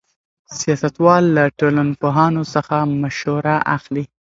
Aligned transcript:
سیاستوال 0.59 1.23
له 1.35 1.43
ټولنپوهانو 1.59 2.41
څخه 2.53 2.75
مشوره 3.01 3.55
اخلي. 3.75 4.03